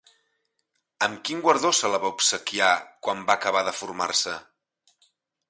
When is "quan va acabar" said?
3.09-3.63